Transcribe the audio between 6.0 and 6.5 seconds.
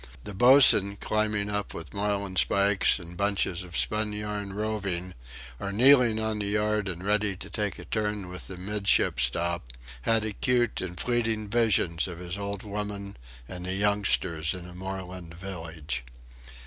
on the